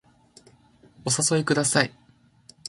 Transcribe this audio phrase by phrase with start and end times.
[1.05, 1.93] お誘いください